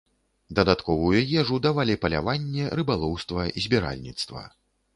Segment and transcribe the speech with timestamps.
[0.59, 4.41] Дадатковую ежу давалі паляванне, рыбалоўства, збіральніцтва.